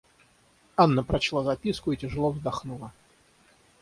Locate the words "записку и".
1.43-1.95